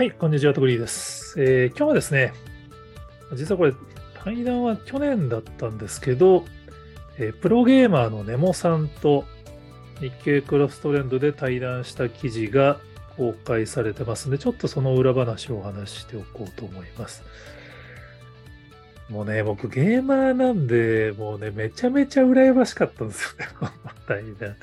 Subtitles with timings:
[0.00, 1.34] はい、こんにちは、トグリーです。
[1.38, 2.32] えー今日はですね、
[3.34, 3.74] 実はこれ、
[4.24, 6.46] 対談は去年だったんですけど、
[7.18, 9.26] えープロゲーマーのネモさんと
[10.00, 12.78] 日経クロストレンドで対談した記事が
[13.18, 17.22] 公開されてますので、ちょっとその裏話をお話しておこうと思います。
[19.10, 24.56] もうね、僕ゲーマーなんで、もうね、めちゃめちゃ羨ましかったんですよね、こ の対談。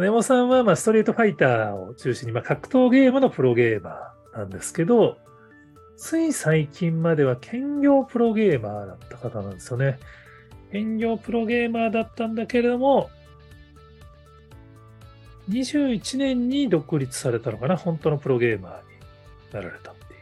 [0.00, 5.18] ネモさんは、まあ、ストリートファイターを中心に、まあ、格闘ゲームのプロゲーマーなんですけど、
[5.96, 9.98] つい最近までは兼業プロゲーマーだった方なんですよね。
[10.72, 13.10] 兼業プロゲーマーだったんだけれども、
[15.48, 18.78] 21年に独立されたのかな、本当のプロゲーマーに
[19.52, 20.20] なられたっていう。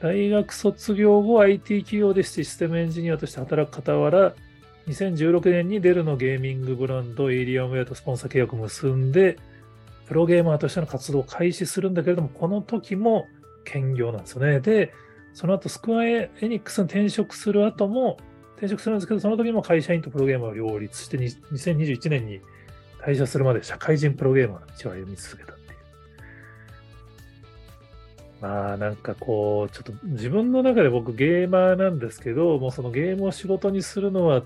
[0.00, 4.34] 大学卒業後、IT 企業でシステムエンジニアとして働く傍ら、
[4.86, 9.36] 2016年にデルのゲーミングブランド、エイリアンウェアとスポンサー契約を結んで、
[10.10, 13.28] プロゲーマーとしての活動を開始するんだけれども、この時も
[13.64, 14.58] 兼業なんですよね。
[14.58, 14.92] で、
[15.34, 18.16] その後、スクワエエニックスに転職する後も、
[18.56, 22.40] 転職するんですけど、その時も会社員とプロゲーマーを両立して、2021年に
[23.00, 25.78] 退社するまで社会人プロゲーマーの道を歩み続けたっていう。
[28.40, 34.42] まあなんかこう、ちょっと自分の中で僕ゲーマーなんですけど、もうそのゲームを仕事にするのは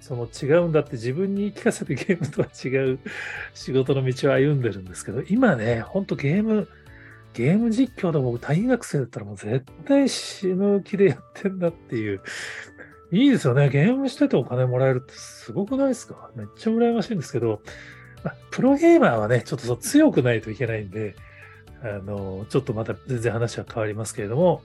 [0.00, 2.98] その違うんだって自分に言い聞かせてゲームとは違う
[3.54, 6.68] 仕事の道を歩んでるんですけど、今ね、ほんとゲーム、
[7.34, 12.20] ゲーム実況で僕大学生だったらもう絶対死ぬ気でやってんだっていう。
[13.10, 13.70] いいですよね。
[13.70, 16.30] ゲームしててお金もらえるってすごくないですか？
[16.36, 17.62] めっちゃ羨ましいんですけど、
[18.22, 21.16] まあプロゲーマーはね、ちょっとそう強くないといけないんで、
[21.82, 24.62] あの、ちょっとまた全然話は変わりますけれども、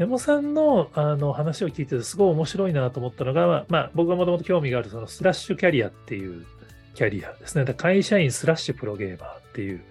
[0.00, 6.46] ネモさんのあの話を聞いててすごい面白いなと思ったのが、まあ、僕がもともと興味があるそのスラッシュキャリアっていう
[6.94, 7.70] キャリアですね。
[7.74, 9.82] 会社員スラッシュプロゲーマーっていう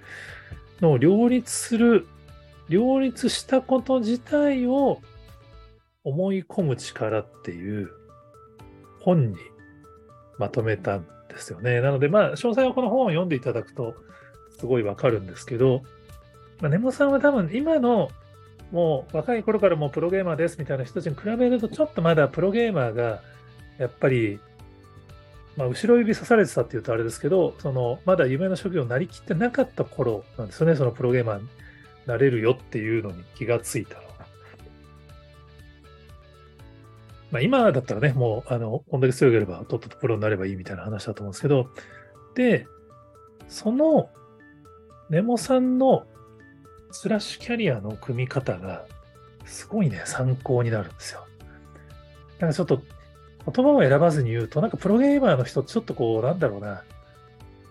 [0.81, 2.07] のを両立する、
[2.69, 4.99] 両立したこと自体を
[6.03, 7.91] 思い込む力っていう
[9.01, 9.37] 本に
[10.39, 11.81] まとめたんですよね。
[11.81, 13.93] なので、まあ、詳細はこの本を読んでいただくと
[14.57, 15.83] すごいわかるんですけど、
[16.61, 18.09] まあ、ネモさんは多分今の
[18.71, 23.21] もう若い頃からもうプロゲーマーですみたいな人たちに比べると、ちょっとまだプロゲーマーが
[23.77, 24.39] やっぱり、
[25.57, 31.47] まあ、後ろ指刺されてたっていうとあれですけど、そのまだ夢の職業になりきってなかった頃なんですよね、そのプロゲーマーに
[32.05, 34.09] なれるよっていうのに気がついたのが。
[37.31, 41.69] まあ、今だったらね、もう、あの、こんだけ強ければ、とっととプロになればいいみたいな話だと思うんですけど、
[42.33, 42.65] で、
[43.47, 44.09] その、
[45.11, 46.07] ネモさんの
[46.91, 48.85] スラッシュキャリアの組み方が、
[49.45, 51.25] すごいね、参考になるんですよ。
[52.39, 52.81] なんかちょっと、
[53.51, 56.83] 言葉を選ばずに言うと、なんかプロゲーマーの人、ちょっとこう、なんだろうな、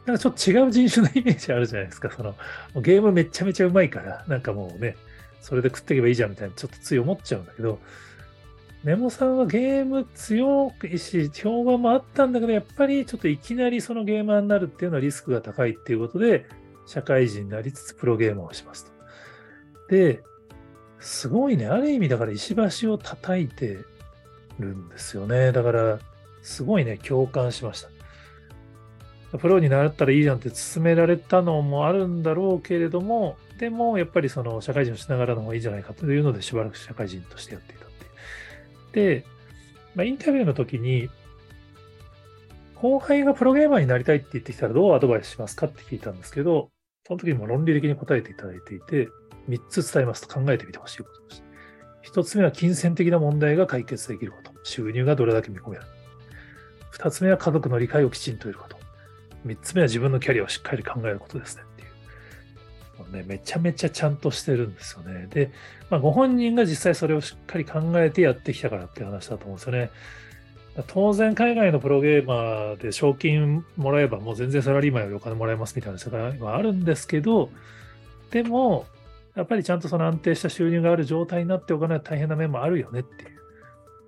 [0.06, 2.10] なんかちょっと違う人種のイメージあるじゃないですか。
[2.10, 2.34] その、
[2.80, 4.96] ゲームめちゃめちゃうまいから、なんかもうね、
[5.40, 7.78] それで食っていけばいいじゃんみたいな、ちょっとつい思っちゃうんだけど、
[8.84, 16.46] ネモさんはゲーム強いし、評判もあったんだけど、やっぱりちょっといきなりそのゲーマーになるっていうのはリスクが高いっていうことで、
[16.86, 18.97] 社会人になりつつプロゲーマーをしますと。
[19.88, 20.22] で、
[21.00, 23.78] すごいね、ある意味だから石橋を叩いて
[24.58, 25.52] るんですよね。
[25.52, 25.98] だから、
[26.42, 29.38] すごいね、共感しました。
[29.38, 37.88] プロになったらいいじゃんって勧められたのもあるんだろうけれども、でもやっぱりその社会人をしながらの方がいいじゃないかというので、しばらく社会人としてやっていたっ
[38.92, 39.20] ていう。
[39.20, 39.26] で、
[39.94, 41.10] まあ、インタビューの時に、
[42.76, 46.70] 後輩がプロゲーマーになりたいって言ってきたらどうアドバイスしますかって聞いたんですけど、
[47.06, 49.08] その時にも論理的に答えていただいていて、
[49.48, 51.44] 3つ伝えますと考えてみてほしいことです。
[52.12, 54.52] 1つ目は金銭的な問題が解決できること。
[54.62, 55.82] 収入がどれだけ見込める。
[56.92, 58.76] 2つ目は家族の理解をきちんと得ること。
[59.46, 61.88] 3つ目は自分のキャリアをしっかり考えることですねっていう。
[62.98, 65.26] もうね、めちゃめちゃちゃんとしてるんですよね。
[65.30, 65.50] で、
[65.90, 69.90] まあ、ご本人が実際それをしっかり考えてやってきたからっていう話だと思うんですよね。
[70.86, 77.50] 当然海外のプロゲーマーで賞金もらえばもう全然サラリーマンよりお金もらえますみたいな世界はあるんですけど、
[78.30, 78.86] でも、
[79.38, 83.38] やっぱりちゃんとその安定した収入がある状態になっておかないと大変な面もあるよねっていう。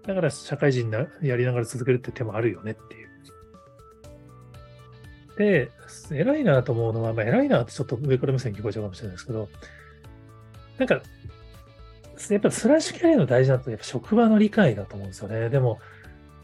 [0.05, 3.09] だから社会人なやりながら続けるって手もあるよねっていう。
[5.39, 5.71] で、
[6.11, 9.49] 偉いなと思うのは、まあ、偉いなってちょっと上から目線に聞こえちゃうかもしれないですけど、
[10.79, 11.01] なんか、や
[12.39, 15.49] っぱスラッシュキャリアの大事なのってやっぱ職場の理解だと思うんですよね。
[15.49, 15.79] でも、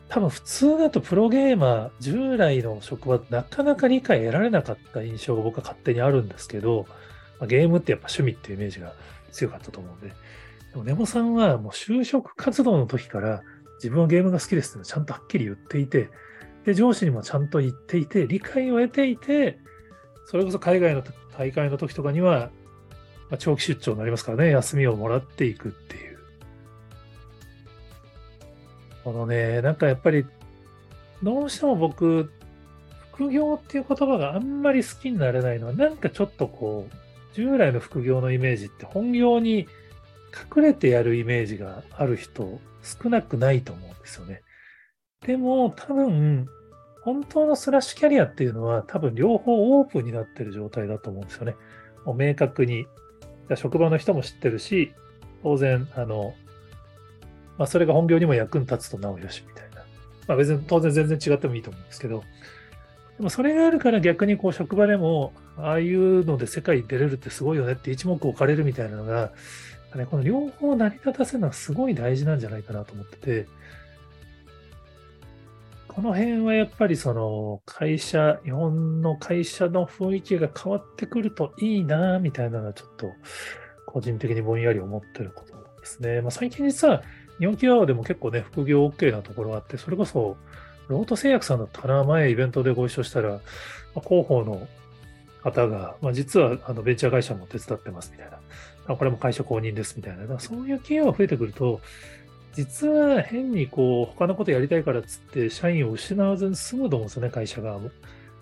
[0.08, 6.86] 多分普通だとプロゲーマー、従来の職場、なかなか理解得られなかった印象が僕は勝手にあるんですけど、
[7.38, 8.92] まあ、ゲームってやっぱ趣味っていうイメージが
[9.32, 10.14] 強かったと思うんで、で
[10.76, 13.42] もネモさんはもう就職活動の時から
[13.76, 16.08] 自分はゲームが好きですってちゃんとはっきり言っていて、
[16.64, 19.58] で、上司にもちゃんと言っていて、理解を得ていて、
[20.26, 21.02] それこそ海外の
[21.36, 22.50] 大会の時とかには、
[23.30, 26.18] まあ、長期出張になりますからね、休みをもらっていくっていう。
[29.04, 30.26] このね、なんかやっぱり、
[31.22, 32.32] どうしても僕、
[33.12, 37.05] 副業っていう言葉があんまり好きになれないのは、なんかちょっとこう、
[37.36, 39.68] 従来の副業のイメージって本業に
[40.56, 44.40] 隠れてやるイメージがある人少なくないと思うんですよね。
[45.26, 46.46] でも多分、
[47.02, 51.54] 本当のスラッシュキャリアっていうのは多分両方オープンになってる状態だと思うんですよね。
[52.06, 52.86] もう明確に。
[53.54, 54.92] 職場の人も知ってるし、
[55.44, 56.34] 当然、あの、
[57.58, 59.84] まあそれが本業にも役に立つとなおよしみたいな。
[60.26, 62.24] まあ別に当然全然違ってもいいと思うんですけど、
[63.16, 69.32] でもそれがあるから逆にこう職場でも、ああいうので世界に出れるってすごいよねって一目置かれるみたいなのが、
[70.10, 73.46] この両方成り立たせるのはすごい大事なんじゃないかなと思ってて、
[75.88, 83.10] この辺はやっぱりその会社、日本の会社の雰囲気が変わってくるといいな、みたいなのはちょっと
[83.86, 86.20] 個人的にぼんやり思ってることですね。
[86.20, 87.02] まあ、最近実は
[87.38, 90.36] 日本企業でも結構ね、副業 OK なところがあって、それこそ
[90.88, 93.40] ロート製薬さんだったら前イベントでご一緒したら、
[94.04, 94.66] 広報の
[95.42, 98.38] 方が、まあ、実はあのベンチャー会社も手伝ってますみたいな、
[98.86, 101.80] あこれも会社公認ですみたいな、そういう企業が増えてくると、
[102.54, 107.90] 実は変にこう他のことやりたいからっつって社員を失わずに済むと思うんですよね、会社側も。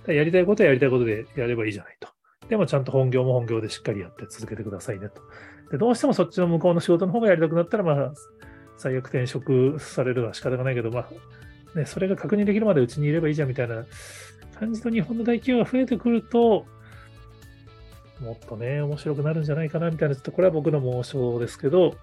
[0.07, 2.09] やりたいことはやりたいことでやればいいじゃないと。
[2.49, 5.23] でもちゃんと本業も本業でしっかりやって続けてくださいねと。
[5.71, 8.13] でどうしてもそっちの向こうの仕事の方がやりたくなったら、まあ、
[8.77, 11.09] 最悪転職されるのは仕方がないけど、まあ、
[11.75, 13.85] ね、それが確認できるまでうちにいればいいじゃんみたいな
[14.59, 16.67] 感じの日本の大企業が増えてくると、
[18.21, 21.97] もっとね、面白くなるんじゃないかなみたいな、ちょっとこれは僕の妄想ですけど、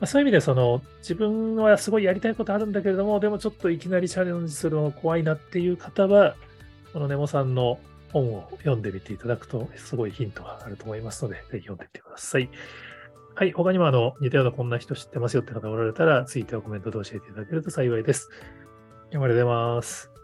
[0.00, 6.34] まあ、そういう意味でその自分はすごいやりたいことあるんだけれども、でもちょっといきなりチャレンジするの怖いなっていう方は、
[6.92, 7.78] このネモさんの
[8.12, 12.50] 本を読んでみていただくと、すごいヒントがあると思いますので、ぜひ読んでみてください。
[13.34, 13.52] はい。
[13.52, 18.28] 他にもあの、似たようなこんな人知ってますよって方がおられたら、ツイッターコメントで教えていただけると幸いです。
[19.12, 20.21] ありがとうございます。